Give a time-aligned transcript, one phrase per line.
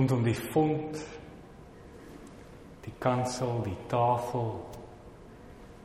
[0.00, 0.96] rondom die fond,
[2.86, 4.54] die kansel, die tafel,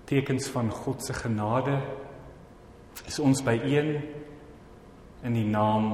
[0.08, 1.74] tekens van God se genade
[3.10, 3.90] is ons byeen
[5.28, 5.90] in die naam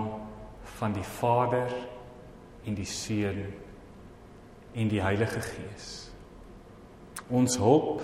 [0.78, 1.74] van die Vader
[2.68, 3.40] en die Seun
[4.78, 5.88] en die Heilige Gees.
[7.34, 8.04] Ons hulp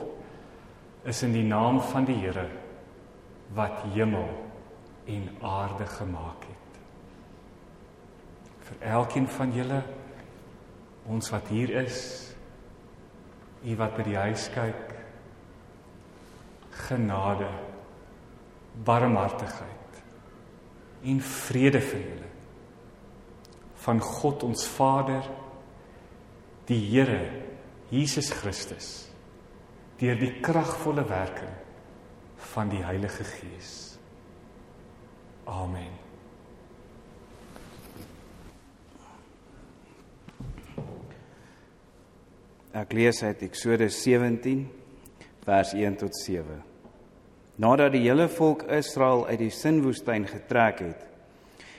[1.06, 2.48] is in die naam van die Here
[3.54, 4.34] wat hemel
[5.06, 6.82] en aarde gemaak het.
[8.66, 9.84] Vir elkeen van julle
[11.08, 12.00] ons wat hier is,
[13.64, 14.94] u wat by die huis kyk,
[16.88, 17.50] genade,
[18.86, 20.02] barmhartigheid
[21.08, 22.32] en vrede vir julle
[23.88, 25.24] van God ons Vader,
[26.68, 27.22] die Here
[27.90, 28.90] Jesus Christus,
[30.02, 31.56] deur die kragvolle werking
[32.52, 33.72] van die Heilige Gees.
[35.48, 36.07] Amen.
[42.76, 44.66] Ek lees uit Eksodus 17
[45.46, 46.58] vers 1 tot 7.
[47.64, 51.06] Nadat die hele volk Israel uit die Sinwoestyn getrek het,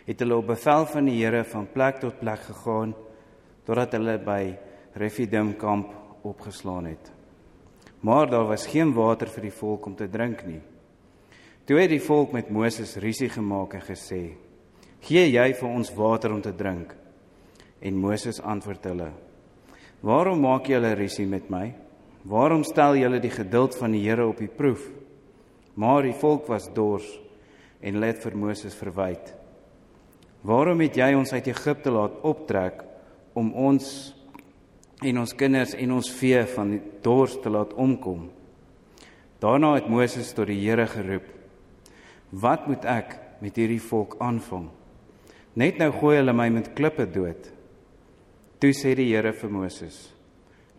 [0.09, 2.97] het hulle op bevel van die Here van plek tot plek gegaan
[3.69, 4.57] totdat hulle by
[4.97, 5.93] Refidim kamp
[6.25, 7.13] opgeslaan het.
[8.01, 10.63] Maar daar was geen water vir die volk om te drink nie.
[11.69, 14.23] Toe het die volk met Moses rusie gemaak en gesê:
[15.05, 16.97] "Gee jy vir ons water om te drink?"
[17.81, 19.13] En Moses antwoord hulle:
[20.01, 21.73] Waarom maak julle rusie met my?
[22.29, 24.85] Waarom stel julle die geduld van die Here op die proef?
[25.75, 27.07] Maar die volk was dors
[27.81, 29.35] en hulle het vir Moses verwyd.
[30.47, 32.85] Waarom het jy ons uit Egipte laat optrek
[33.39, 34.15] om ons
[35.03, 38.29] en ons kinders en ons vee van die dors te laat omkom?
[39.43, 41.27] Daarna het Moses tot die Here geroep:
[42.31, 44.67] Wat moet ek met hierdie volk aanvang?
[45.59, 47.58] Net nou gooi hulle my met klippe dood.
[48.59, 49.97] Toe sê die Here vir Moses: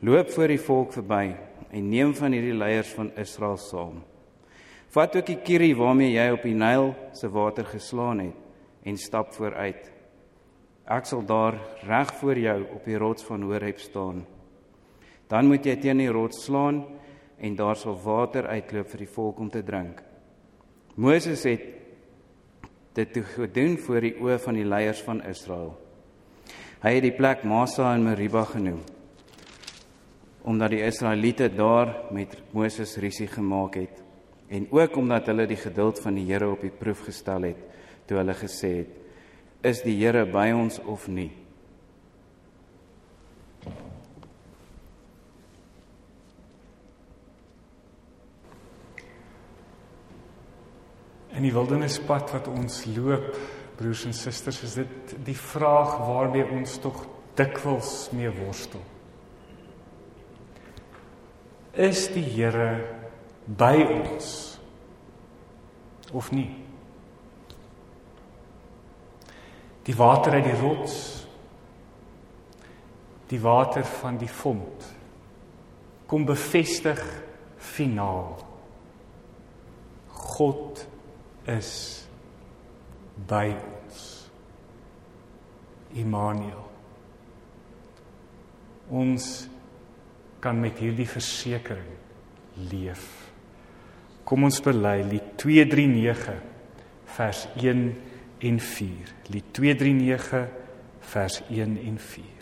[0.04, 1.30] Loop voor die volk verby
[1.72, 4.02] en neem van hierdie leiers van Israel saam.
[4.92, 9.32] Vat ook die kierie waarmee jy op die Nyl se water geslaan het en stap
[9.38, 9.88] vooruit.
[10.90, 11.56] Ek sal daar
[11.88, 14.26] reg voor jou op die rots van Horeb staan.
[15.30, 16.84] Dan moet jy teen die rots slaan
[17.40, 20.02] en daar sal water uitloop vir die volk om te drink.
[20.96, 21.70] Moses het
[22.98, 25.78] dit gedoen voor die oë van die leiers van Israel.
[26.80, 28.80] Hy het die plek Masa en Meriba genoem
[30.50, 34.00] omdat die Israeliete daar met Moses rusie gemaak het
[34.48, 37.60] en ook omdat hulle die geduld van die Here op die proef gestel het
[38.08, 41.28] toe hulle gesê het is die Here by ons of nie?
[51.36, 53.36] In die wildernispad wat ons loop
[53.80, 57.06] broers en susters, is dit die vraag waarmee ons tog
[57.40, 58.82] dikwels mee worstel.
[61.80, 62.72] Is die Here
[63.46, 64.34] by ons
[66.12, 66.50] of nie?
[69.88, 70.98] Die water uit die rots,
[73.30, 74.90] die water van die font
[76.10, 77.00] kom bevestig
[77.62, 78.34] finaal.
[80.10, 80.84] God
[81.46, 82.09] is
[83.28, 84.06] by ons.
[85.98, 86.66] Immanuel.
[88.90, 89.26] Ons
[90.40, 91.98] kan met hierdie versekering
[92.70, 93.08] leef.
[94.24, 96.36] Kom ons bely Lied 239
[97.18, 97.84] vers 1
[98.50, 99.16] en 4.
[99.34, 100.44] Lied 239
[101.14, 102.39] vers 1 en 4.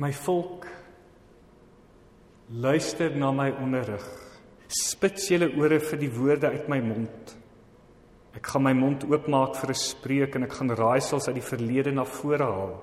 [0.00, 0.64] My volk
[2.50, 4.06] Luister na my onderrig.
[4.72, 7.34] Spits julle ore vir die woorde uit my mond.
[8.34, 11.92] Ek gaan my mond oopmaak vir 'n spreek en ek gaan raaisels uit die verlede
[11.92, 12.74] na vore haal.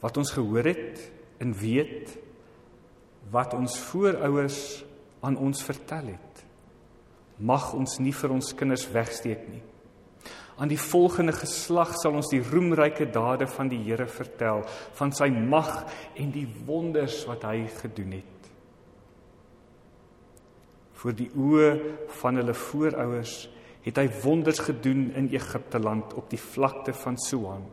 [0.00, 2.16] Wat ons gehoor het en weet
[3.30, 4.84] wat ons voorouers
[5.20, 6.44] aan ons vertel het.
[7.38, 9.62] Mag ons nie vir ons kinders wegsteek nie.
[10.56, 14.62] Aan die volgende geslag sal ons die roemryke dade van die Here vertel,
[14.94, 15.82] van sy mag
[16.14, 18.50] en die wonders wat hy gedoen het.
[20.94, 21.72] Voor die oë
[22.20, 23.34] van hulle voorouers
[23.84, 27.66] het hy wonders gedoen in Egipte land op die vlakte van Suan.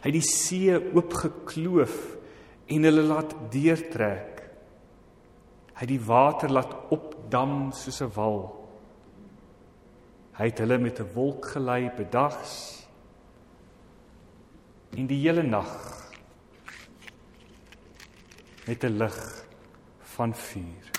[0.00, 1.98] Hy het die see oopgekloof
[2.72, 4.40] en hulle laat deurtrek.
[5.74, 8.63] Hy het die water laat opdam soos 'n wal.
[10.34, 12.86] Hy het hulle met 'n wolk gelei bedags
[14.98, 15.70] in die hele nag
[18.66, 19.46] met 'n lig
[20.00, 20.90] van vuur.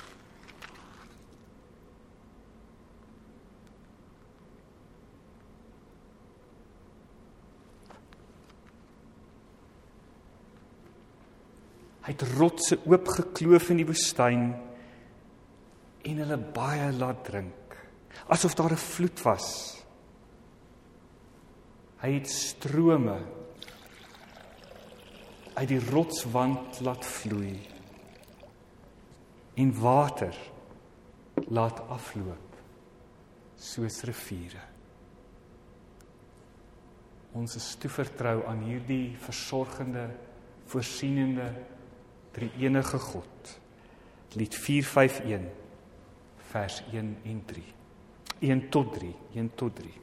[12.05, 14.53] Hy het rotse oopgekloof in die woestyn
[16.01, 17.64] en hulle baie laat drink
[18.27, 19.75] asof daar 'n vloed was.
[22.01, 23.17] Hy het strome
[25.53, 27.59] uit die rotswand laat vloei
[29.56, 30.35] en water
[31.47, 32.56] laat afloop
[33.56, 34.62] soos riviere.
[37.35, 40.07] Ons is toevertrou aan hierdie versorgende,
[40.71, 41.50] voorsienende
[42.35, 43.59] drie enige God.
[44.35, 45.63] Lied 451
[46.51, 47.63] vers 1 en 3.
[48.39, 49.93] 1 tot 3, 1 tot 3.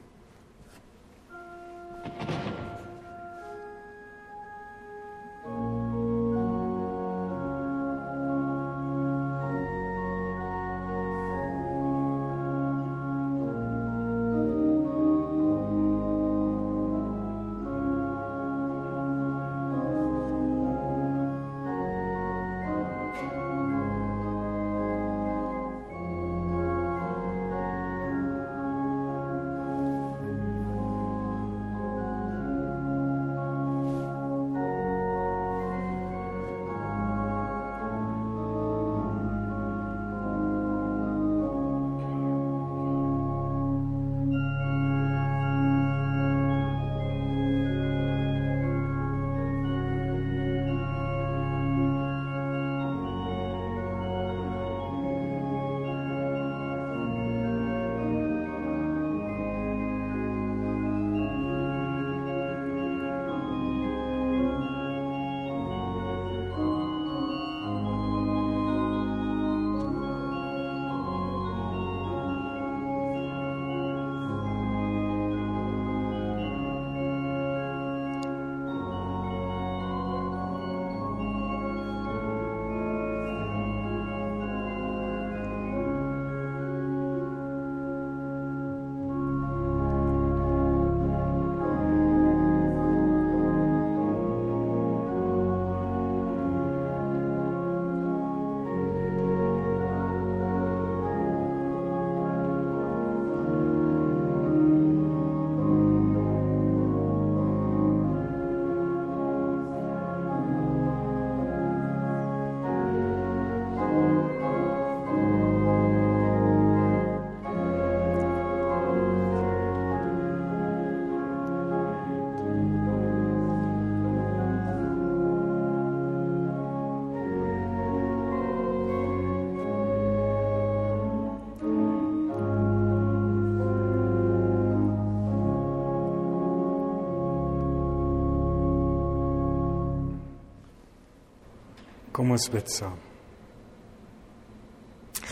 [142.13, 142.99] Kom ons bid saam.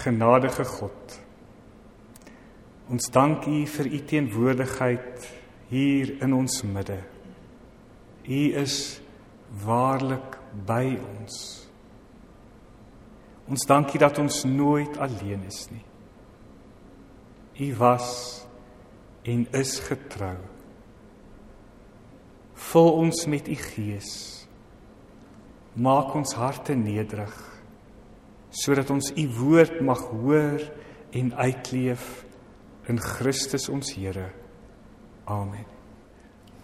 [0.02, 1.18] Genadige God.
[2.90, 5.28] Ons dank U vir U teenwoordigheid
[5.70, 6.98] hier in ons midde.
[8.26, 8.80] U is
[9.62, 11.38] waarlik by ons.
[13.46, 15.86] Ons dank U dat ons nooit alleen is nie.
[17.62, 18.12] U was
[19.22, 20.38] en is getrou.
[22.72, 24.41] Vul ons met U Gees
[25.76, 27.34] maak ons harte nederig
[28.52, 30.64] sodat ons u woord mag hoor
[31.16, 32.26] en uitleef
[32.92, 34.28] in Christus ons Here.
[35.32, 35.64] Amen.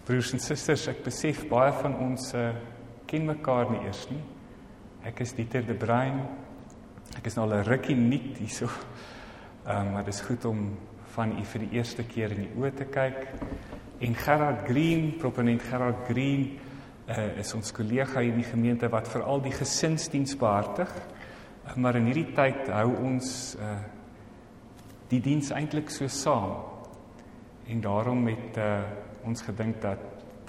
[0.07, 2.49] Broers en susters, ek besef baie van ons uh,
[3.07, 4.21] ken mekaar nie eers nie.
[5.07, 6.19] Ek is Dieter de Bruin.
[7.15, 8.67] Ek is nou al 'n rukkie nuut hierso.
[9.67, 10.77] Ehm um, maar dit is goed om
[11.15, 13.27] van u vir die eerste keer in die oë te kyk.
[13.99, 16.59] En Gerard Green, proponent Gerard Green,
[17.07, 20.91] uh, is ons kollega in die gemeente wat vir al die gesinsdiens behartig.
[21.65, 23.75] Uh, maar in hierdie tyd hou ons uh,
[25.11, 26.57] die diens eintlik so saam.
[27.67, 28.81] En daarom het uh,
[29.27, 30.03] ons gedink dat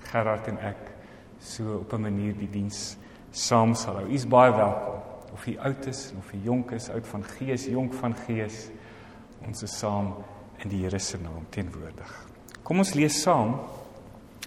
[0.09, 0.91] Gerard en ek
[1.39, 2.97] so op 'n manier die diens
[3.31, 4.07] saam sal hou.
[4.07, 5.03] U is baie welkom.
[5.33, 8.71] Of u oud is of u jonk is, oud van gees, jonk van gees,
[9.47, 10.15] ons is saam
[10.59, 12.27] in die Here se naam teenwoordig.
[12.63, 13.61] Kom ons lees saam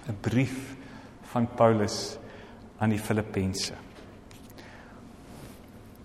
[0.08, 0.81] 'n brief
[1.32, 2.18] van Paulus
[2.78, 3.74] aan die Filippense.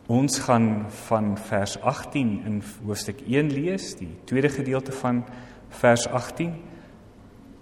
[0.06, 5.24] Ons gaan van vers 18 in hoofstuk 1 lees, die tweede gedeelte van
[5.68, 6.54] vers 18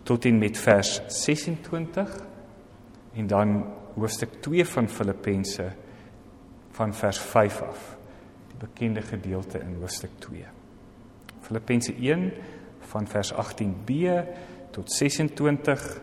[0.04, 2.18] tot en met vers 26
[3.14, 3.54] en dan
[3.94, 5.70] hoofstuk 2 van Filippense
[6.76, 7.96] van vers 5 af
[8.50, 10.44] die bekende gedeelte in hoofstuk 2
[11.40, 12.32] Filippense 1
[12.92, 13.94] van vers 18b
[14.70, 16.00] tot 26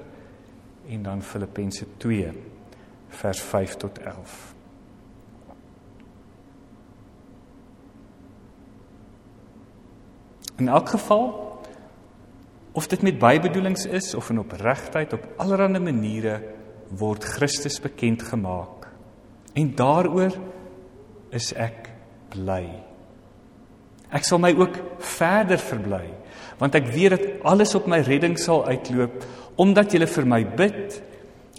[0.92, 2.32] en dan Filippense 2
[3.22, 4.40] vers 5 tot 11
[10.62, 11.30] In elk geval
[12.72, 16.36] of dit met bybedoelings is of in opregtheid op allerlei maniere
[16.88, 18.88] word Christus bekend gemaak.
[19.54, 20.36] En daaroor
[21.30, 21.90] is ek
[22.30, 22.68] bly.
[24.12, 26.06] Ek sal my ook verder verbly,
[26.62, 29.24] want ek weet dat alles op my redding sal uitloop
[29.62, 31.02] omdat jy vir my bid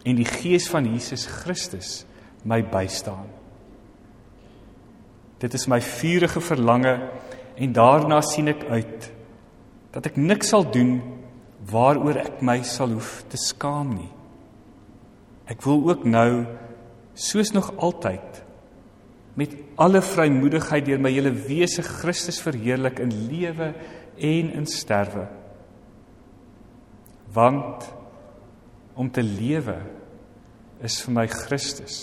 [0.07, 2.05] en die gees van Jesus Christus
[2.49, 3.29] my bystaan.
[5.43, 6.95] Dit is my vurige verlange
[7.59, 9.11] en daarna sien ek uit
[9.93, 11.01] dat ek niks sal doen
[11.71, 14.11] waaroor ek my sal hoef te skaam nie.
[15.51, 16.45] Ek wil ook nou
[17.19, 18.41] soos nog altyd
[19.39, 23.73] met alle vrymoedigheid deur my hele wese Christus verheerlik in lewe
[24.17, 25.27] en in sterwe.
[27.33, 27.87] Want
[28.95, 29.79] om te lewe
[30.85, 31.97] is vir my Christus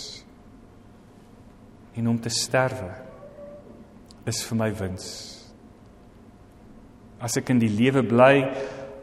[1.93, 2.93] en om te sterwe
[4.29, 5.07] is vir my wins.
[7.19, 8.33] As ek in die lewe bly,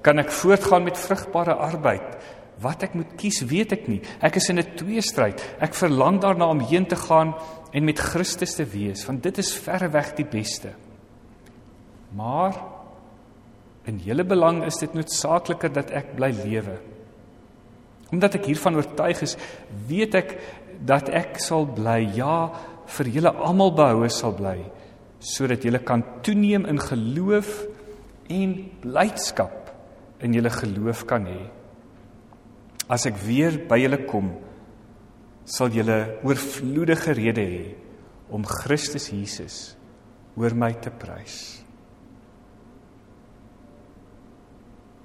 [0.02, 2.16] kan ek voortgaan met vrugbare arbeid
[2.62, 3.98] Wat ek moet kies, weet ek nie.
[4.24, 5.42] Ek is in 'n tweestryd.
[5.60, 7.34] Ek verlang daarna om heen te gaan
[7.72, 10.72] en met Christus te wees, want dit is verreweg die beste.
[12.14, 12.54] Maar
[13.86, 16.76] in hele belang is dit noodsaakliker dat ek bly lewe.
[18.12, 19.36] Omdat ek hiervan oortuig is,
[19.88, 20.34] weet ek
[20.86, 22.48] dat ek sal bly, ja,
[22.86, 24.58] vir julle almal behoue sal bly,
[25.22, 27.52] sodat julle kan toeneem in geloof
[28.30, 29.70] en blydskap
[30.22, 31.40] in julle geloof kan hê.
[32.90, 34.30] As ek weer by julle kom,
[35.46, 37.66] sal julle oorvloedige rede hê
[38.34, 39.76] om Christus Jesus
[40.36, 41.55] oor my te prys.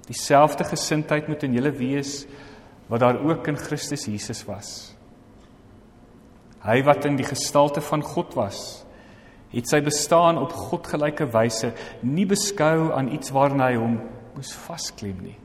[0.08, 2.26] Dieselfde gesindheid moet in julle wees
[2.92, 4.96] wat daar ook in Christus Jesus was.
[6.62, 8.86] Hy wat in die gestalte van God was,
[9.52, 13.98] het sy bestaan op godgelyke wyse nie beskou aan iets waarna hy hom
[14.36, 15.38] moes vasklem nie.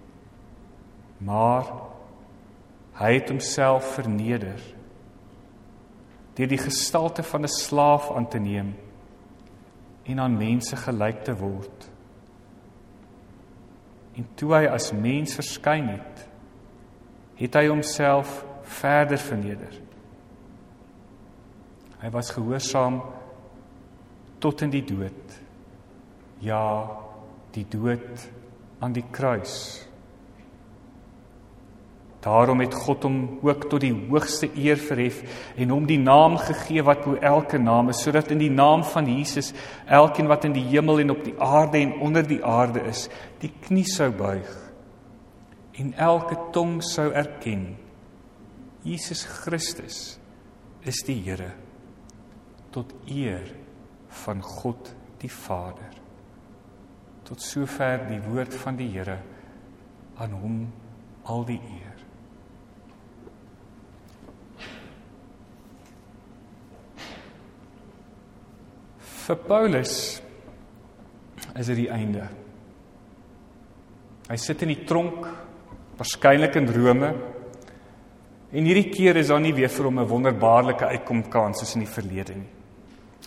[1.24, 1.70] Maar
[2.96, 4.60] Hy het homself verneder
[6.36, 8.74] deur die gestalte van 'n slaaf aan te neem
[10.04, 11.88] en aan mense gelyk te word.
[14.16, 16.22] En toe hy as mens verskyn het,
[17.36, 19.74] het hy homself verder verneder.
[22.00, 23.00] Hy was gehoorsaam
[24.40, 25.36] tot in die dood.
[26.44, 26.64] Ja,
[27.56, 28.26] die dood
[28.80, 29.85] aan die kruis.
[32.26, 35.22] Daarom het God hom ook tot die hoogste eer verhef
[35.54, 39.06] en hom die naam gegee wat bo elke naam is, sodat in die naam van
[39.06, 39.52] Jesus
[39.86, 43.06] elkeen wat in die hemel en op die aarde en onder die aarde is,
[43.38, 44.50] die knie sou buig
[45.76, 47.74] en elke tong sou erken
[48.86, 50.16] Jesus Christus
[50.86, 51.50] is die Here
[52.70, 53.48] tot eer
[54.22, 55.90] van God die Vader.
[57.26, 59.18] Tot sover die woord van die Here
[60.22, 60.60] aan hom
[61.26, 61.85] al die eer.
[69.26, 69.94] Vir Paulus
[71.58, 72.28] is dit die einde.
[74.28, 75.26] Hy sit in die tronk,
[75.98, 77.10] waarskynlik in Rome.
[78.54, 81.94] En hierdie keer is daar nie weer vir hom 'n wonderbaarlike uitkomkans soos in die
[81.94, 82.52] verlede nie.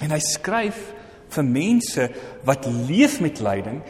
[0.01, 0.93] En hy skryf
[1.29, 2.09] vir mense
[2.45, 3.81] wat leef met lyding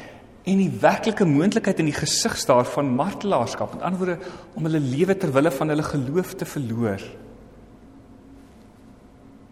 [0.46, 4.20] en die werklike moontlikheid in die gesig staar van martelaarskap, met ander woorde
[4.56, 7.02] om hulle lewe ter wille van hulle geloof te verloor.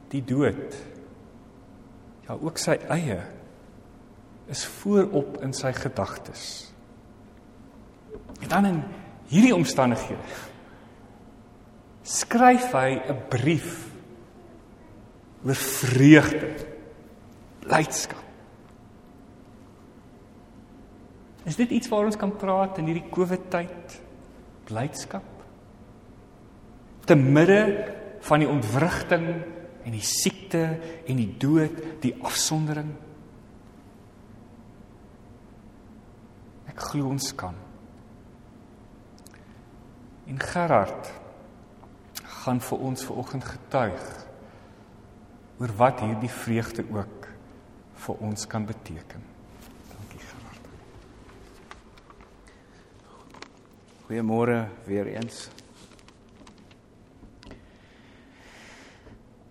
[0.10, 0.97] die dood
[2.28, 3.22] ja ook sy eie
[4.52, 6.44] is voorop in sy gedagtes.
[8.44, 8.84] En dan in
[9.32, 10.46] hierdie omstandighede
[12.08, 13.92] skryf hy 'n brief
[15.44, 16.56] oor vreugde,
[17.60, 18.24] blydskap.
[21.44, 24.02] Is dit iets waar ons kan praat in hierdie COVID tyd?
[24.68, 25.24] Blydskap.
[27.06, 27.62] Te midde
[28.20, 29.28] van die ontwrigting
[29.88, 30.64] en die siekte
[31.08, 32.90] en die dood, die afsondering.
[36.68, 37.56] Ek glo ons kan.
[40.28, 41.12] En Gerard
[42.44, 44.10] gaan vir ons vanoggend getuig
[45.58, 47.30] oor wat hierdie vreugde ook
[48.04, 49.24] vir ons kan beteken.
[49.94, 50.68] Dankie Gerard.
[54.04, 55.48] Goeiemôre weer eens.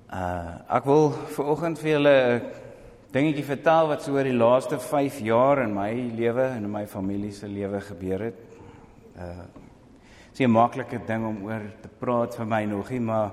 [0.06, 2.42] Uh ek wil vanoggend vir julle 'n
[3.10, 6.86] dingetjie vertel wat so oor die laaste 5 jaar in my lewe en in my
[6.86, 8.38] familie se lewe gebeur het.
[9.18, 9.42] Uh
[10.32, 13.32] is nie 'n maklike ding om oor te praat vir my nogie, maar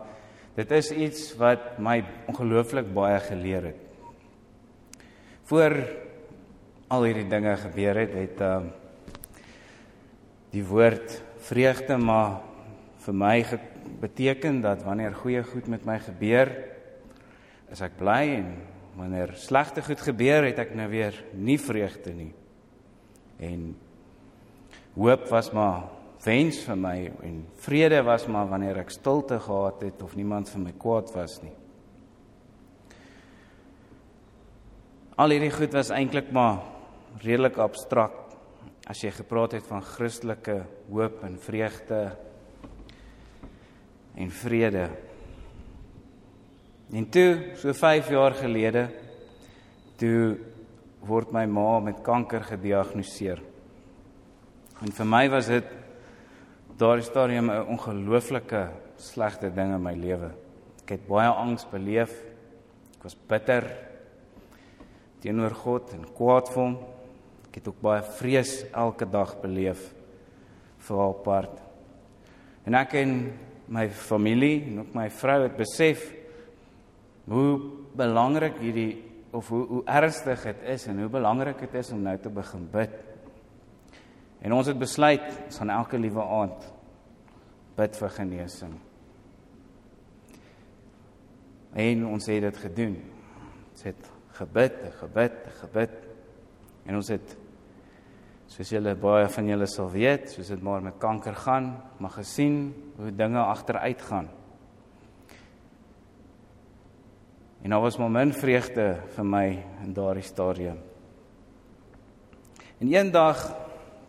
[0.55, 3.81] dit is iets wat my ongelooflik baie geleer het.
[5.43, 5.73] Voor
[6.87, 8.61] al hierdie dinge gebeur het, het uh,
[10.49, 12.41] die woord vreugde maar
[13.05, 13.43] vir my
[13.99, 16.51] beteken dat wanneer goeie goed met my gebeur,
[17.71, 18.53] is ek bly en
[18.97, 22.31] wanneer slegte goed gebeur, het ek nou weer nie vreugde nie.
[23.41, 23.73] En
[24.93, 25.89] hoop was maar
[26.23, 30.63] wens vir my en vrede was maar wanneer ek stilte gehad het of niemand vir
[30.63, 31.53] my kwaad was nie.
[35.19, 36.61] Al hierdie goed was eintlik maar
[37.21, 38.37] redelik abstrakt
[38.89, 41.99] as jy gepraat het van Christelike hoop en vreugde
[44.15, 44.89] en vrede.
[46.93, 48.87] En toe, so 5 jaar gelede,
[49.97, 50.37] toe
[51.07, 53.41] word my ma met kanker gediagnoseer.
[54.83, 55.67] En vir my was dit
[56.77, 60.31] daardie stadium 'n ongelooflike slegte ding in my lewe.
[60.83, 62.11] Ek het baie angs beleef.
[62.97, 63.63] Ek was bitter
[65.19, 66.77] teenoor God en kwaad vir hom.
[67.47, 69.93] Ek het ook baie vrees elke dag beleef
[70.77, 71.61] vir haar part.
[72.65, 73.33] En ek en
[73.71, 76.03] my familie en ook my vrou het besef
[77.29, 77.59] hoe
[77.95, 82.17] belangrik hierdie of hoe hoe ernstig dit is en hoe belangrik dit is om nou
[82.21, 82.95] te begin bid.
[84.43, 86.65] En ons het besluit ons gaan elke liewe aand
[87.77, 88.73] bid vir genesing.
[91.73, 92.97] En ons het dit gedoen.
[93.71, 95.95] Ons het gebid, gebid, gebid.
[96.85, 97.35] En ons het
[98.51, 102.73] soos julle baie van julle sal weet, soos dit maar met kanker gaan, maar gesien
[102.99, 104.29] hoe dinge agteruit gaan.
[107.63, 109.45] En daar was moment vreugde vir my
[109.85, 110.81] in daardie stadium.
[112.79, 113.45] En eendag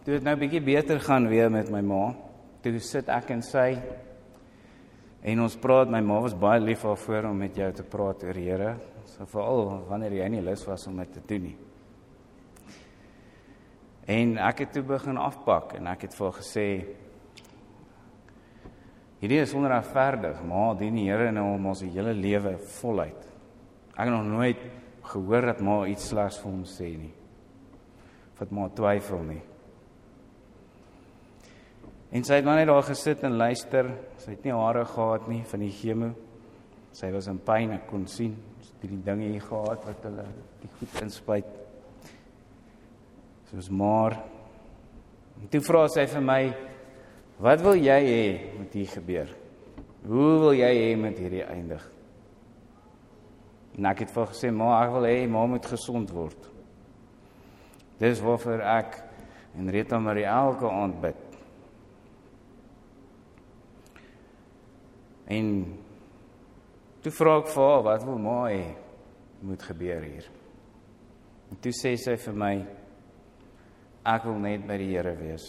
[0.04, 2.08] toe dit nou bietjie beter gaan weer met my ma,
[2.64, 3.68] toe sit ek en sy
[5.24, 8.36] en ons praat, my ma was baie lief daarvoor om met jou te praat oor
[8.36, 8.74] die Here,
[9.08, 11.54] so veral wanneer jy nie lus was om dit te doen nie.
[14.04, 16.66] En ek het toe begin afpak en ek het vir haar gesê
[19.22, 23.22] hierdie is onregverdig, maar dien die Here nou om ons hele lewe voluit.
[23.94, 24.60] Ek het nog nooit
[25.08, 27.12] gehoor dat ma iets slegs vir hom sê nie.
[28.36, 29.40] Wat maar twyfel nie.
[32.14, 33.88] En sy het maar net daar gesit en luister.
[34.20, 36.12] Sy het nie hare gehad nie van die chemo.
[36.94, 38.36] Sy was in pyn, ek kon sien.
[38.60, 40.28] Sy het die dinge hier gehad wat hulle
[40.60, 41.63] die goed inspuit.
[43.54, 44.16] Soos maar.
[45.38, 46.54] En toe vra sy vir my,
[47.38, 49.28] "Wat wil jy hê moet hier gebeur?
[50.06, 51.90] Hoe wil jy hê moet hierdie eindig?"
[53.78, 56.50] En ek het vir gesê, "Ma, ek wil hê ma moet gesond word."
[57.98, 59.02] Dis waarvoor ek
[59.56, 61.16] en Rita Marie elke aand bid.
[65.26, 65.78] En
[67.00, 68.74] toe vra ek vir haar wat wil ma hê
[69.40, 70.30] moet gebeur hier.
[71.50, 72.66] En toe sê sy vir my
[74.04, 75.46] ek wil net by die Here wees.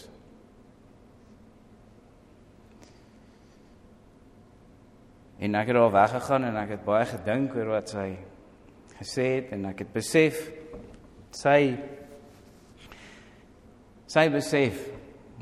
[5.43, 8.07] En ek het al weggegaan en ek het baie gedink oor wat sy
[8.95, 10.39] gesê het en ek het besef
[11.35, 11.59] sy
[14.07, 14.79] sy besef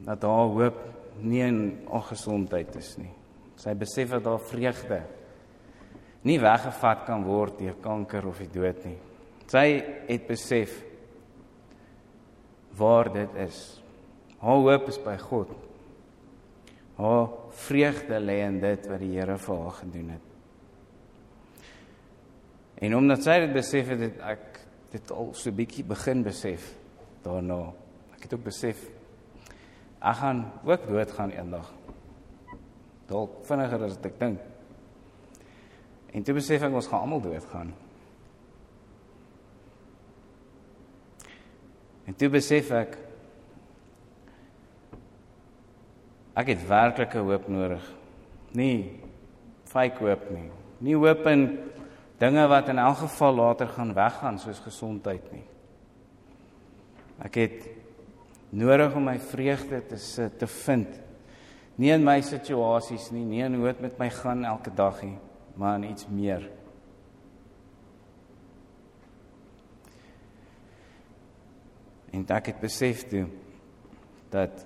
[0.03, 0.79] dat haar hoop
[1.21, 1.59] nie in
[1.93, 3.11] ongesondheid is nie.
[3.61, 5.03] Sy besef dat haar vreugde
[6.25, 8.97] nie weggevat kan word deur kanker of die dood nie.
[9.51, 9.67] Sy
[10.07, 10.73] het besef
[12.77, 13.59] waar dit is.
[14.43, 15.51] Haar hoop is by God.
[16.97, 20.29] Haar vreugde lê in dit wat die Here vir haar gedoen het.
[22.83, 24.59] En omdat sy dit besef het, het ek
[24.93, 26.73] dit al so bietjie begin besef
[27.23, 27.71] daarna.
[28.17, 28.81] Ek het ook besef
[30.03, 31.69] ek gaan ook doodgaan eendag.
[33.07, 34.41] Dalk vinniger as ek dink.
[36.13, 37.71] En toe besef ek ons gaan almal doodgaan.
[42.07, 42.97] En toe besef ek
[46.33, 47.83] ek het werklike hoop nodig.
[48.57, 48.99] Nie
[49.69, 50.49] fake hoop nie.
[50.83, 51.45] Nie hoop in
[52.21, 55.45] dinge wat in elk geval later gaan weggaan soos gesondheid nie.
[57.23, 57.69] Ek het
[58.53, 60.99] nodig om my vreugde te sit te vind.
[61.81, 65.15] Nie in my situasies nie, nie in hoe dit met my gaan elke dag nie,
[65.57, 66.45] maar in iets meer.
[72.13, 73.25] En ek het besef toe
[74.33, 74.65] dat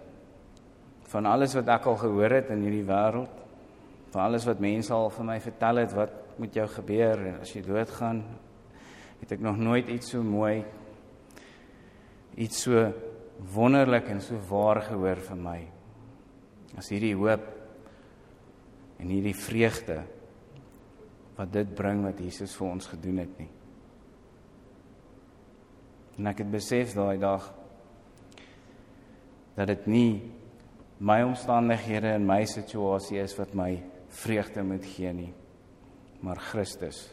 [1.07, 3.43] van alles wat ek al gehoor het in hierdie wêreld,
[4.11, 7.63] van alles wat mense al vir my vertel het wat met jou gebeur as jy
[7.65, 8.21] doodgaan,
[9.21, 10.61] het ek nog nooit iets so mooi
[12.37, 12.85] iets so
[13.53, 15.59] wonderlik en so waar gehoor vir my.
[16.77, 17.45] As hierdie hoop
[19.01, 20.01] en hierdie vreugde
[21.37, 23.49] wat dit bring wat Jesus vir ons gedoen het nie.
[26.17, 27.45] En ek het besef daai dag
[29.57, 30.11] dat dit nie
[30.97, 33.71] my omstandighede en my situasie is wat my
[34.17, 35.31] vreugde moet gee nie,
[36.25, 37.03] maar Christus.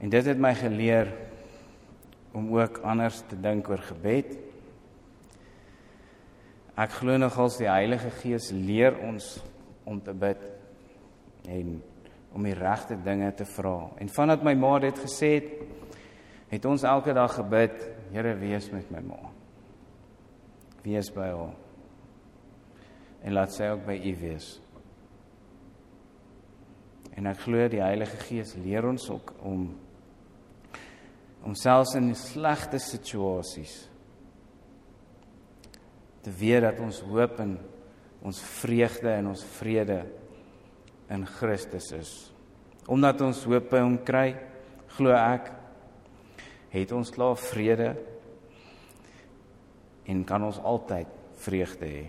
[0.00, 1.12] En dit het my geleer
[2.34, 4.34] om ook anders te dink oor gebed.
[6.74, 9.36] Ek glo nogals die Heilige Gees leer ons
[9.86, 10.40] om te bid
[11.48, 11.76] en
[12.34, 13.78] om die regte dinge te vra.
[14.02, 15.52] En vandat my ma dit gesê het,
[16.50, 19.16] het ons elke dag gebid, Here wees met my ma.
[20.84, 21.54] Wees by haar.
[23.26, 24.52] En laat sy ook by U wees.
[27.18, 29.72] En ek glo die Heilige Gees leer ons ook om
[31.44, 33.74] om selfs in slegte situasies
[36.24, 37.58] te weet dat ons hoop en
[38.24, 39.98] ons vreugde en ons vrede
[41.14, 42.12] in Christus is.
[42.90, 44.34] Omdat ons hoop by hom kry,
[44.96, 45.52] glo ek
[46.74, 47.92] het ons klaar vrede
[50.10, 51.10] en kan ons altyd
[51.44, 52.06] vreugde hê.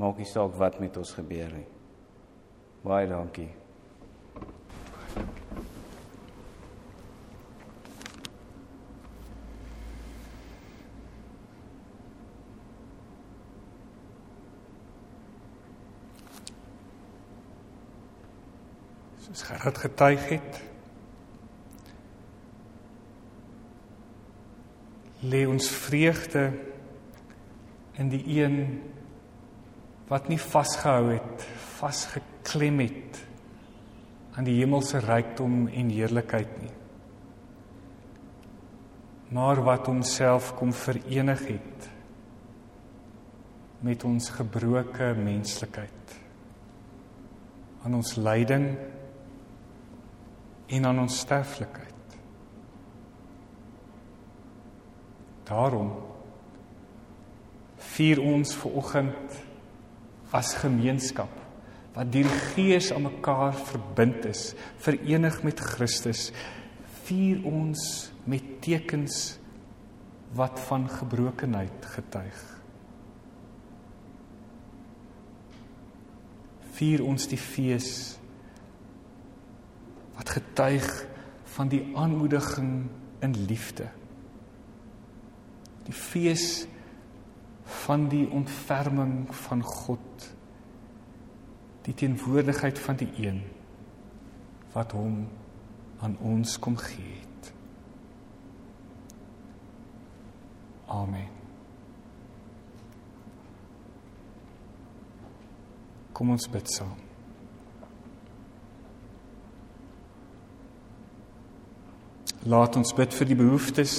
[0.00, 1.66] Maak nie saak wat met ons gebeur nie.
[2.82, 3.50] Baie dankie.
[19.22, 20.56] Soos Gerard getuig het.
[25.22, 26.48] Lê ons vreugde
[28.02, 28.56] in die een
[30.10, 31.44] wat nie vasgehou het,
[31.78, 33.20] vasgeklem het
[34.34, 36.72] aan die hemelse rykdom en heerlikheid nie.
[39.32, 41.86] Maar wat homself kom verenig het
[43.86, 46.18] met ons gebroke menslikheid
[47.82, 48.66] aan ons lyding
[50.72, 52.16] en aan ons sterflikheid.
[55.48, 55.92] Daarom
[57.92, 59.40] vier ons ver oggend
[60.32, 61.40] as gemeenskap
[61.92, 66.30] wat deur die Gees aan mekaar verbind is, verenig met Christus,
[67.04, 67.82] vier ons
[68.24, 69.34] met tekens
[70.32, 72.40] wat van gebrokenheid getuig.
[76.72, 77.90] Vier ons die fees
[80.22, 81.06] wat getuig
[81.44, 82.86] van die aanmoediging
[83.18, 83.88] in liefde.
[85.82, 86.66] Die fees
[87.82, 90.30] van die ontferming van God.
[91.82, 93.42] Die teenwoordigheid van die een
[94.72, 95.26] wat hom
[95.98, 97.52] aan ons kom gee het.
[100.86, 101.26] Amen.
[106.12, 107.01] Kom ons bid saam.
[112.42, 113.96] Laat ons bid vir die behoeftes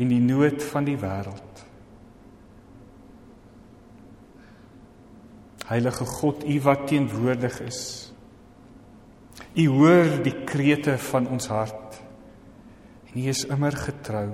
[0.00, 1.64] en die nood van die wêreld.
[5.68, 7.82] Heilige God, U wat teenwoordig is.
[9.52, 12.00] U hoor die krete van ons hart.
[13.12, 14.26] En U is immer getrou.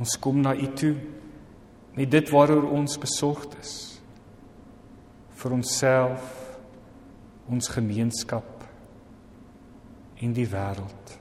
[0.00, 0.94] Ons kom na U toe
[1.96, 3.76] met dit waaroor ons besorgd is.
[5.40, 6.24] vir onsself,
[7.48, 8.59] ons gemeenskap
[10.20, 11.16] en die wêreld.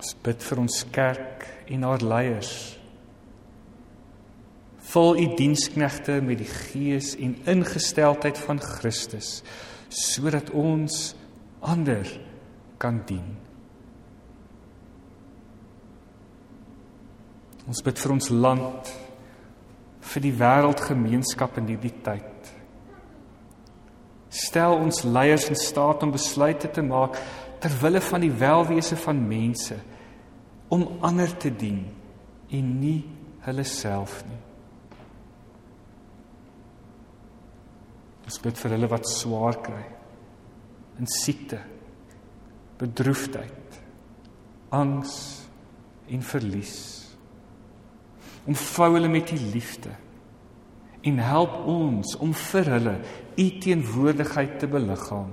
[0.00, 2.54] Ons bid vir ons kerk en haar leiers.
[4.90, 9.40] Vul u diensknegte met die gees en ingesteldheid van Christus
[9.90, 11.12] sodat ons
[11.66, 12.06] ander
[12.78, 13.36] kan dien.
[17.70, 18.90] Ons bid vir ons land,
[20.10, 22.39] vir die wêreldgemeenskap in hierdie tyd.
[24.30, 27.18] Stel ons leiers in staat om besluite te maak
[27.60, 29.76] ter wille van die welwese van mense
[30.70, 31.82] om ander te dien
[32.54, 33.00] en nie
[33.44, 34.38] hulle self nie.
[38.30, 39.82] Ons bid vir hulle wat swaar kry
[41.00, 41.58] in siekte,
[42.78, 43.78] bedroefdheid,
[44.76, 45.14] angs
[46.12, 46.76] en verlies.
[48.46, 49.94] Omvou hulle met u liefde
[51.00, 52.96] en help ons om vir hulle
[53.40, 55.30] u teenwoordigheid te beliggaam.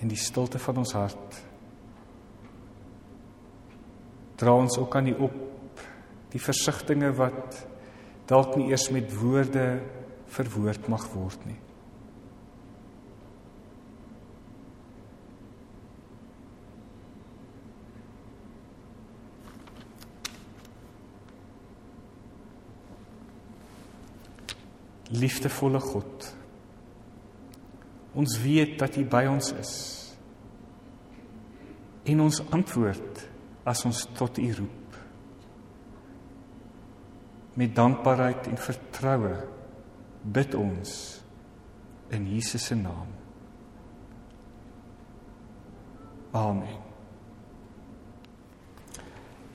[0.00, 1.40] In die stilte van ons hart
[4.40, 5.82] dra ons ook aan die op
[6.32, 7.58] die versigtings wat
[8.30, 9.66] dalk nie eers met woorde
[10.32, 11.58] verwoord mag word nie.
[25.10, 26.28] Liefdevolle God.
[28.14, 29.74] Ons weet dat U by ons is.
[32.10, 33.24] En ons antwoord
[33.68, 34.80] as ons tot U roep
[37.60, 39.34] met dankbaarheid en vertroue
[40.22, 40.92] bid ons
[42.14, 43.10] in Jesus se naam.
[46.30, 46.78] Amen.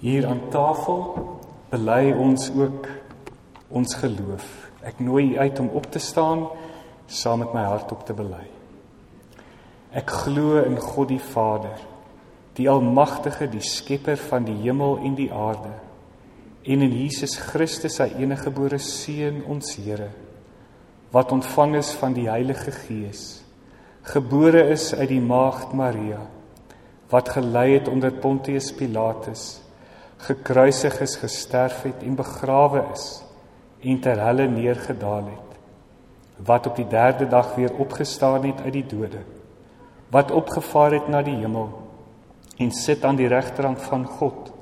[0.03, 1.01] Hier aan tafel
[1.71, 2.87] bely ons ook
[3.67, 4.47] ons geloof.
[4.85, 6.45] Ek nooi u uit om op te staan
[7.07, 8.45] saam met my hart op te bely.
[9.95, 11.79] Ek glo in God die Vader,
[12.57, 15.73] die almagtige, die skepper van die hemel en die aarde
[16.65, 20.09] en in Jesus Christus sy enige gebore seun ons Here
[21.13, 23.25] wat ontvang is van die Heilige Gees
[24.09, 26.23] gebore is uit die maagd Maria
[27.11, 29.45] wat gelei het onder Pontius Pilatus
[30.25, 33.05] gekruisig is gesterf het en begrawe is
[33.85, 35.57] en ter helle neergedaal het
[36.49, 39.23] wat op die 3de dag weer opgestaan het uit die dode
[40.11, 41.69] wat opgevaar het na die hemel
[42.57, 44.53] en sit aan die regterhand van God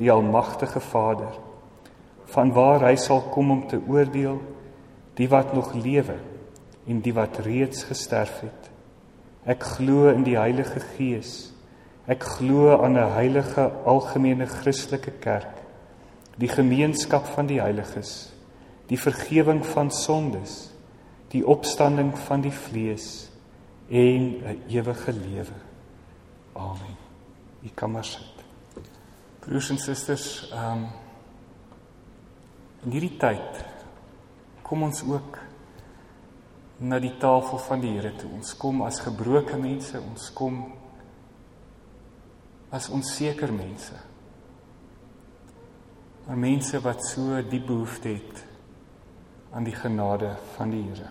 [0.00, 1.38] die almagtige Vader
[2.32, 4.40] vanwaar hy sal kom om te oordeel
[5.18, 6.16] die wat nog lewe
[6.86, 8.70] en die wat reeds gesterf het.
[9.46, 11.52] Ek glo in die Heilige Gees.
[12.06, 15.60] Ek glo aan 'n heilige algemene Christelike kerk
[16.36, 18.32] die gemeenskap van die heiliges
[18.92, 20.58] die vergifnis van sondes
[21.32, 23.08] die opstanding van die vlees
[23.88, 25.58] en 'n ewige lewe
[26.52, 26.96] amen
[27.64, 28.32] ek kan maar sit
[29.42, 30.90] Broers en susters, ehm um,
[32.82, 33.58] in hierdie tyd
[34.62, 35.38] kom ons ook
[36.78, 38.30] na die tafel van die Here toe.
[38.38, 40.60] Ons kom as gebroke mense, ons kom
[42.70, 43.98] as onseker mense.
[46.28, 48.46] Maar mense wat so diep behoefte het
[49.52, 51.08] aan die genade van die Here.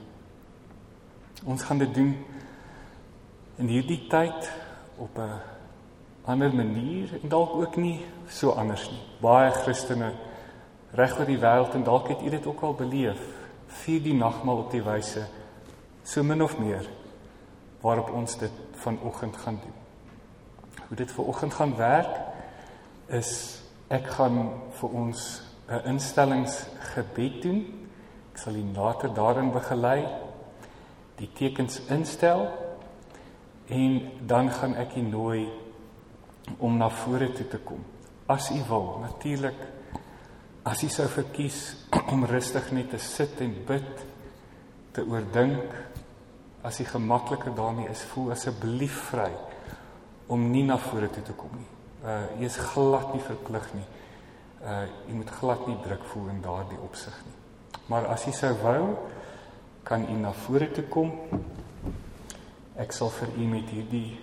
[1.46, 2.16] Ons gaan dit doen
[3.62, 4.52] in hierdie tyd
[4.98, 5.42] op 'n
[6.26, 9.02] ander manier en dalk ook nie so anders nie.
[9.22, 10.14] Baie Christene
[10.92, 13.22] reg oor die wêreld en dalk het u dit ook al beleef,
[13.68, 15.26] vier die nagmaal op die wyse
[16.04, 16.90] so min of meer
[17.82, 19.74] waarop ons dit vanoggend gaan doen.
[20.88, 22.20] Hoe dit vanoggend gaan werk
[23.08, 27.81] is ek gaan vir ons 'n instellingsgebed doen.
[28.32, 30.06] Ek sal u later daarin begelei
[31.20, 32.48] die tekens instel
[33.67, 35.41] en dan gaan ek u nooi
[36.58, 37.84] om na vore toe te kom.
[38.26, 39.60] As u wil, natuurlik
[40.63, 41.60] as u sou verkies
[42.13, 44.06] om rustig net te sit en bid,
[44.91, 45.74] te oordink,
[46.62, 49.32] as u gemakliker daarmee is, voel asseblief vry
[50.32, 51.70] om nie na vore toe te kom nie.
[52.02, 53.88] Uh u is glad nie verplig nie.
[54.63, 57.41] Uh u moet glad nie druk voel in daardie opsig nie.
[57.88, 58.98] Maar as u sou wou,
[59.84, 61.12] kan u na vore toe kom.
[62.80, 64.20] Ek sal vir u met hierdie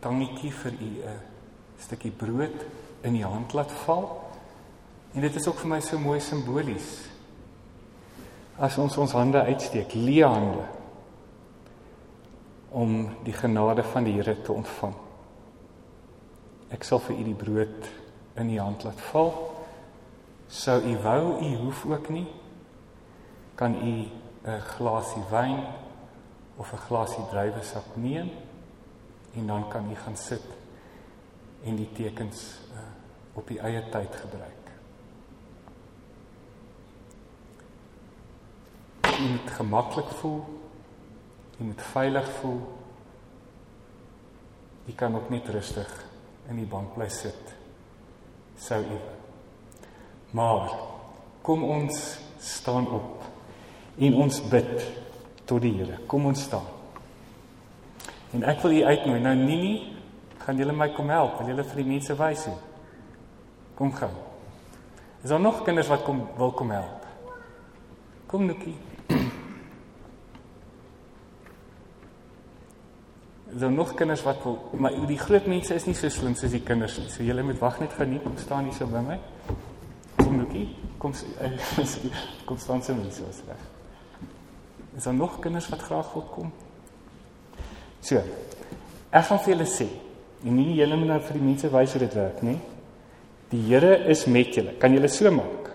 [0.00, 1.20] tangetjie vir u 'n
[1.78, 2.64] stukkie brood
[3.02, 4.30] in die hand laat val.
[5.14, 7.08] En dit is ook vir my so mooi simbolies.
[8.58, 10.66] As ons ons hande uitsteek, leë hande
[12.70, 14.94] om die genade van die Here te ontvang.
[16.70, 17.88] Ek sal vir u die brood
[18.36, 19.49] in die hand laat val.
[20.50, 22.26] Sou u wou, u hoef ook nie.
[23.54, 24.08] Kan u
[24.44, 25.64] 'n glasie wyn
[26.56, 28.30] of 'n glasie druiwesap neem?
[29.34, 30.42] en dan kan u gaan sit
[31.62, 32.78] en die tekens uh,
[33.32, 34.56] op die eie tyd gebruik.
[39.10, 40.40] Jy moet gemaklik voel.
[41.58, 42.60] Jy moet veilig voel.
[44.88, 45.92] Jy kan ook net rustig
[46.48, 47.56] in die bank bly sit.
[48.56, 49.00] Sou u.
[50.30, 50.70] Maar
[51.42, 53.24] kom ons staan op
[53.98, 54.84] en ons bid
[55.44, 55.98] tot die Here.
[56.06, 56.66] Kom ons staan.
[58.30, 59.20] En ek wil u uitnooi.
[59.20, 59.72] Nou Nini,
[60.44, 61.40] gaan julle my kom help?
[61.40, 62.58] Wil julle vir die mense wys hoe?
[63.78, 64.10] Kom gou.
[65.20, 67.08] Is daar nog kinders wat kom wil kom help?
[68.30, 68.76] Kom Nukie.
[73.50, 76.54] Is daar nog kinders wat wil maar die groot mense is nie so slim soos
[76.54, 77.10] die kinders nie.
[77.10, 79.18] So julle moet wag net geniet om staan hier so by my.
[80.30, 80.68] Kom Nukie.
[80.98, 81.12] Kom
[82.46, 83.62] kom staan so mense as reg.
[84.96, 86.52] Is daar nog kinders wat graag wil kom?
[88.00, 88.22] So.
[89.10, 89.88] Gaan vir julle sê,
[90.46, 92.60] en nie julle moet nou vir die mense wys hoe dit werk nie.
[93.50, 94.76] Die Here is met julle.
[94.78, 95.72] Kan julle so maak?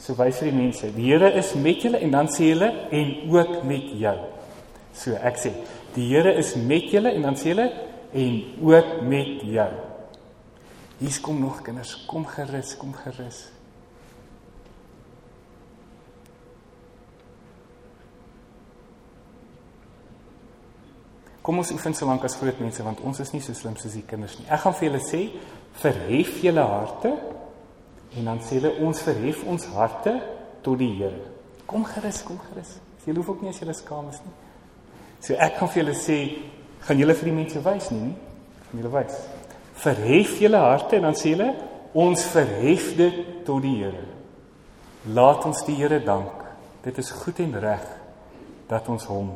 [0.00, 3.14] So wys vir die mense, die Here is met julle en dan sê julle en
[3.28, 4.16] ook met jou.
[4.96, 5.52] So ek sê,
[5.98, 7.68] die Here is met julle en dan sê julle
[8.16, 8.42] en
[8.72, 9.70] ook met jou.
[11.00, 13.48] Hier kom nog kinders, kom gerus, kom gerus.
[21.40, 23.96] Kom ons oefen so lank as groot mense want ons is nie so slim soos
[23.96, 24.44] die kinders nie.
[24.52, 25.22] Ek gaan vir julle sê,
[25.80, 27.14] verhef julle harte
[28.20, 30.18] en dan sê hulle ons verhef ons harte
[30.60, 31.24] tot die Here.
[31.64, 32.76] Kom gerus, kom gerus.
[33.06, 34.36] Jy hoef ook nie as jy skaam is nie.
[35.24, 36.22] So ek gaan vir julle sê,
[36.84, 38.58] gaan julle vir die mense wys nie, nie?
[38.68, 39.22] Gaan julle wys.
[39.80, 41.52] Verhef julle harte en dan sê hulle
[41.96, 44.04] ons verhef dit tot die Here.
[45.16, 46.44] Laat ons die Here dank.
[46.84, 47.86] Dit is goed en reg
[48.68, 49.32] dat ons hom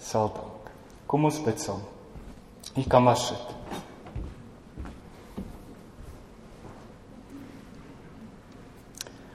[0.00, 0.72] sal dank.
[1.06, 1.82] Kom ons bid saam.
[2.74, 3.52] U kan maar sit.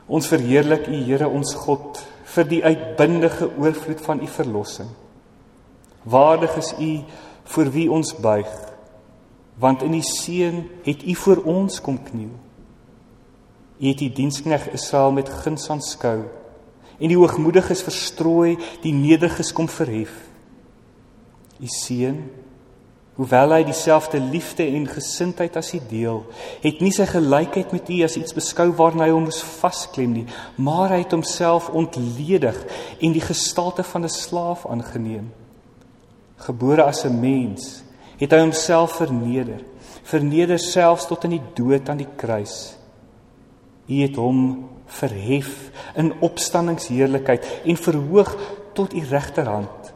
[0.09, 2.01] Ons verheerlik U Here ons God
[2.33, 4.89] vir die uitbundige oorvloed van U verlossing.
[6.09, 6.91] Waardig is U
[7.53, 8.49] vir wie ons buig,
[9.59, 12.31] want in die seën het U vir ons kom kniel.
[13.79, 16.23] U het die dienskneg Israel met guns aanskou
[16.99, 20.29] en die hoogmoediges verstrooi, die nederiges kom verhef
[21.59, 22.19] u seun
[23.19, 26.21] hoewel hy dieselfde liefde en gesindheid as u deel
[26.63, 30.25] het nie sy gelykheid met u as iets beskou waarna hy hom moes vasklem nie
[30.55, 32.61] maar hy het homself ontledig
[32.99, 35.27] en die gestalte van 'n slaaf aangeneem
[36.47, 37.83] gebore as 'n mens
[38.19, 39.63] het hy homself verneder.
[40.07, 42.75] Verneder selfs tot in die dood aan die kruis.
[43.89, 44.41] U het hom
[44.89, 48.33] verhef in opstanningsheerlikheid en verhoog
[48.77, 49.93] tot u regterhand.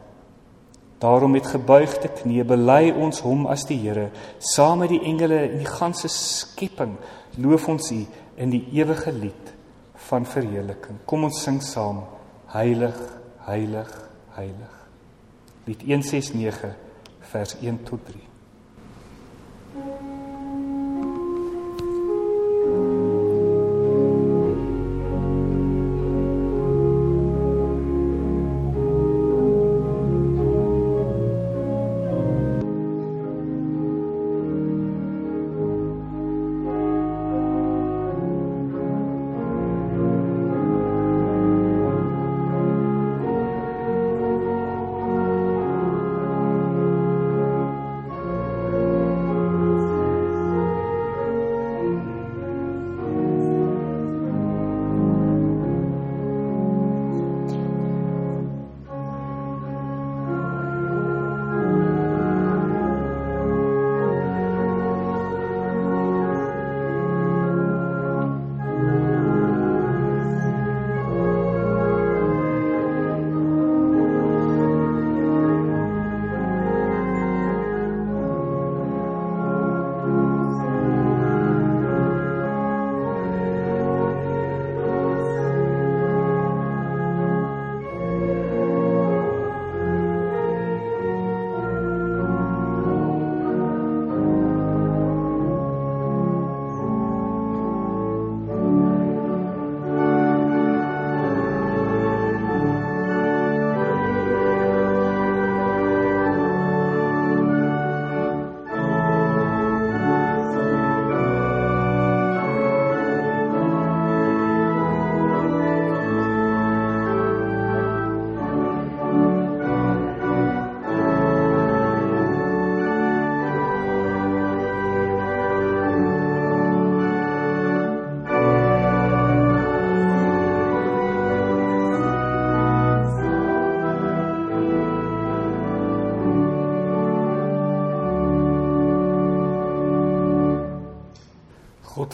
[1.02, 4.08] Daarom met gebuigde knie bely ons hom as die Here,
[4.38, 6.94] saam met die engele en die ganse skepping
[7.42, 8.00] loof ons U
[8.40, 9.50] in die ewige lied
[10.08, 11.02] van verheerliking.
[11.04, 12.04] Kom ons sing saam:
[12.54, 12.96] Heilig,
[13.44, 13.90] heilig,
[14.38, 14.80] heilig.
[15.66, 16.83] Lied 169
[17.34, 18.20] vers 1 tot 3.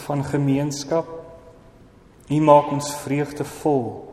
[0.01, 1.07] God van gemeenskap.
[2.29, 4.07] U maak ons vreugdevol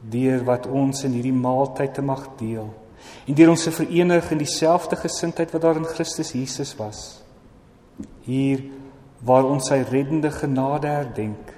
[0.00, 2.70] deur wat ons in hierdie maaltyd te mag deel
[3.28, 7.20] en deur ons se verenig in dieselfde gesindheid wat daar in Christus Jesus was.
[8.24, 8.62] Hier
[9.24, 11.52] waar ons sy reddende genade herdenk,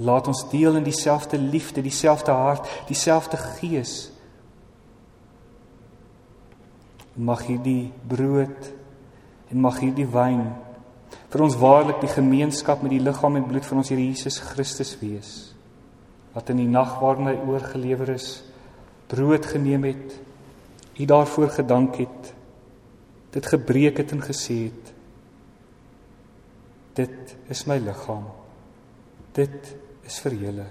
[0.00, 3.94] laat ons deel in dieselfde liefde, dieselfde hart, dieselfde gees.
[7.16, 8.72] Mag hierdie brood
[9.52, 10.44] en mag hierdie wyn
[11.30, 14.96] vir ons waarlik die gemeenskap met die liggaam en bloed van ons Here Jesus Christus
[15.00, 15.30] wees.
[16.34, 18.40] Wat in die nag waarin hy oorgelewer is
[19.10, 20.18] brood geneem het
[21.00, 22.32] u daarvoor gedank het
[23.34, 24.92] dit gebreek het en gesê het
[26.98, 28.26] dit is my liggaam.
[29.32, 29.70] Dit
[30.04, 30.66] is vir julle.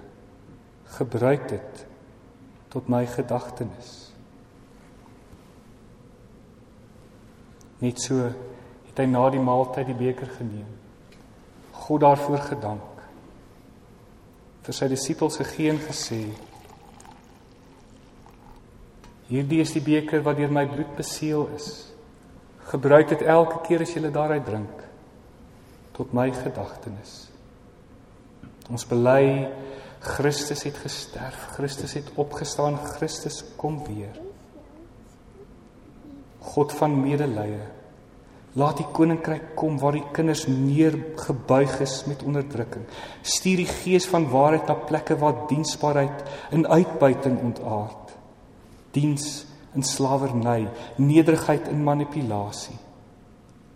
[1.00, 1.86] Gebruik dit
[2.70, 3.94] tot my gedagtenis.
[7.80, 8.28] Net so
[9.00, 10.68] het hy na die maaltyd die beker geneem.
[11.86, 13.04] God daarvoor gedank.
[14.66, 16.20] Vir sy disippels gegee en gesê:
[19.30, 21.70] Hierdie is die beker wat deur my bloed beseël is.
[22.70, 24.86] Gebruik dit elke keer as jy daaruit drink
[25.96, 27.30] tot my gedagtenis.
[28.70, 29.50] Ons bely
[30.00, 34.16] Christus het gesterf, Christus het opgestaan, Christus kom weer.
[36.54, 37.79] God van medelee
[38.58, 42.88] Laat die koninkryk kom waar die kinders neergebuig is met onderdrukking.
[43.22, 46.24] Stuur die gees van waarheid na plekke waar diensbaarheid
[46.58, 48.16] in uitbuiting ontaard.
[48.98, 49.46] Diens
[49.78, 52.78] in slawerny, nederigheid in manipulasie.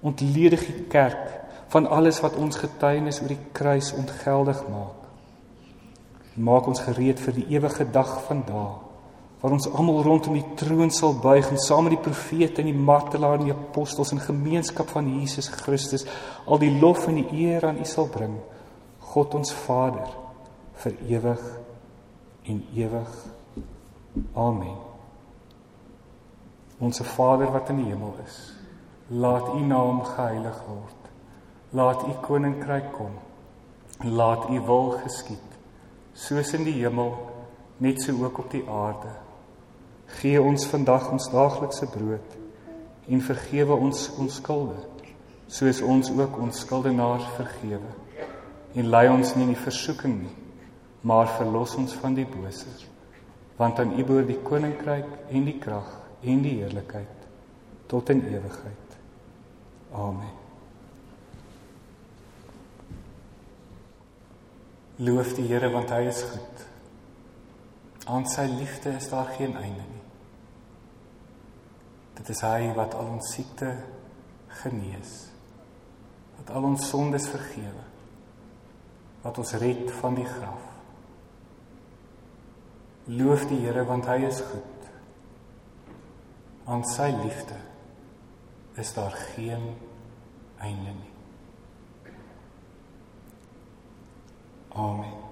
[0.01, 1.30] Ontledig die kerk
[1.74, 5.05] van alles wat ons getuienis oor die kruis ontgeldig maak.
[6.34, 8.83] Maak ons gereed vir die ewige dag van daai
[9.44, 12.84] waar ons almal rondom die troon sal buig en saam met die profete en die
[12.89, 16.06] martelaar en die apostels in gemeenskap van Jesus Christus
[16.48, 18.38] al die lof en die eer aan U sal bring.
[19.12, 20.14] God ons Vader
[20.86, 21.41] vir ewig
[22.48, 23.18] en ewig.
[24.32, 24.78] Amen.
[26.80, 28.39] Onse Vader wat in die hemel is
[29.12, 31.12] laat U naam geheilig word.
[31.76, 33.20] Laat U koninkryk kom.
[34.08, 35.60] Laat U wil geskied
[36.16, 37.12] soos in die hemel
[37.84, 39.12] net so ook op die aarde
[40.22, 42.39] Gee ons vandag ons daaglikse brood
[43.09, 44.93] en vergewe ons ons skulde
[45.53, 47.91] soos ons ook ons skuldenaars vergewe.
[48.74, 50.36] En lei ons nie in die versoeking nie,
[51.05, 52.72] maar verlos ons van die bose.
[53.59, 55.91] Want aan U behoort die koninkryk en die krag
[56.24, 57.28] en die heerlikheid
[57.91, 58.95] tot in ewigheid.
[59.93, 60.32] Amen.
[65.03, 66.66] Loof die Here want hy is goed.
[68.09, 70.03] Aan sy liefde is daar geen einde nie.
[72.24, 73.67] Dit is hy wat al ons siekte
[74.61, 75.09] genees.
[76.38, 77.84] Wat al ons sondes vergewe.
[79.26, 80.69] Wat ons red van die graf.
[83.11, 84.88] Loof die Here want hy is goed.
[86.63, 87.59] Aan sy liefde
[88.80, 89.67] is daar geen
[90.63, 91.11] einde nie.
[94.71, 95.22] Amen.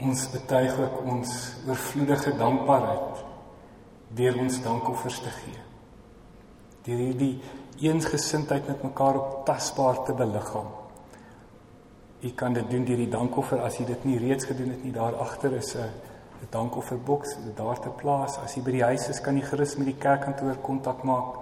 [0.00, 1.32] Ons betuig ook ons
[1.68, 3.24] oorvloedige dankbaarheid
[4.16, 5.58] deur ons dankoffers te gee.
[6.86, 7.34] Deur hierdie
[7.84, 10.70] eensgesindheid met mekaar op tasbaar te beliggaam.
[12.20, 14.92] U kan dit doen deur die dankoffer as jy dit nie reeds gedoen het nie.
[14.92, 18.38] Daar agter is 'n dankofferboks daar te plaas.
[18.38, 21.36] As jy by die huis is, kan jy gerus met die kerkkantoor kontak maak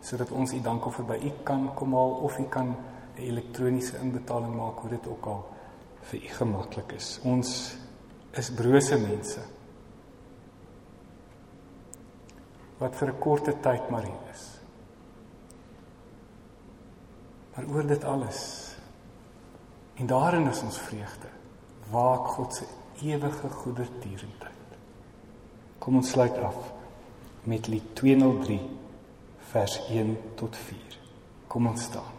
[0.00, 2.68] sodat ons u dankoffer by u kan kom haal of u kan
[3.16, 5.44] 'n elektroniese inbetaling maak hoe dit ook al
[6.02, 7.20] vir u gemaklik is.
[7.24, 7.76] Ons
[8.38, 9.42] is brose mense
[12.78, 14.44] wat vir 'n korte tyd maar hier is.
[17.54, 18.40] Maar oor dit alles
[19.94, 21.28] en daarin is ons vreugde
[21.90, 22.64] waak God se
[23.02, 24.68] ewige goedertierendheid.
[25.78, 26.72] Kom ons sluit af
[27.42, 28.60] met lied 203
[29.38, 30.98] vers 1 tot 4.
[31.46, 32.17] Kom ons staan.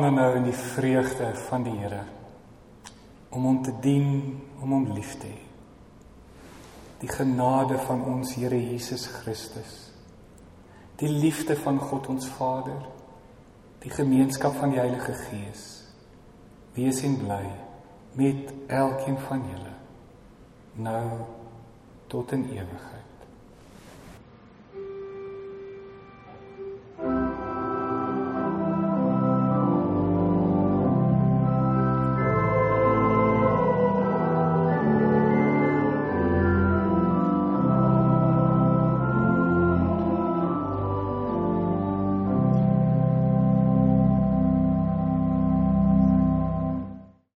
[0.00, 2.00] Gaan dan nou in die vreugde van die Here
[3.28, 5.42] om hom te dien, om hom lief te hê.
[7.02, 9.74] Die genade van ons Here Jesus Christus.
[10.96, 12.80] Die liefde van God ons Vader.
[13.84, 15.66] Die gemeenskap van die Heilige Gees.
[16.78, 17.44] Wees en bly
[18.16, 19.76] met elkeen van julle
[20.80, 21.04] nou
[22.08, 22.99] tot in ewigheid.